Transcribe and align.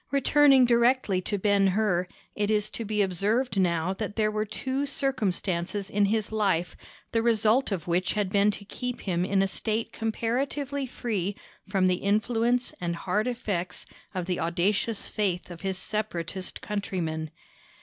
Returning 0.09 0.65
directly 0.65 1.21
to 1.21 1.37
Ben 1.37 1.67
Hur, 1.77 2.07
it 2.35 2.49
is 2.49 2.71
to 2.71 2.83
be 2.83 3.03
observed 3.03 3.59
now 3.59 3.93
that 3.93 4.15
there 4.15 4.31
were 4.31 4.47
two 4.47 4.87
circumstances 4.87 5.91
in 5.91 6.05
his 6.05 6.31
life 6.31 6.75
the 7.11 7.21
result 7.21 7.71
of 7.71 7.87
which 7.87 8.13
had 8.13 8.31
been 8.31 8.49
to 8.49 8.65
keep 8.65 9.01
him 9.01 9.23
in 9.23 9.43
a 9.43 9.47
state 9.47 9.93
comparatively 9.93 10.87
free 10.87 11.35
from 11.69 11.85
the 11.85 11.97
influence 11.97 12.73
and 12.81 12.95
hard 12.95 13.27
effects 13.27 13.85
of 14.15 14.25
the 14.25 14.39
audacious 14.39 15.07
faith 15.07 15.51
of 15.51 15.61
his 15.61 15.77
Separatist 15.77 16.61
countrymen. 16.61 17.29